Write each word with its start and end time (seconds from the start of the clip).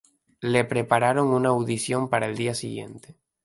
Le 0.39 0.63
prepararon 0.65 1.27
una 1.31 1.49
audición 1.49 2.09
para 2.09 2.25
el 2.25 2.35
día 2.35 2.55
siguiente. 2.55 3.19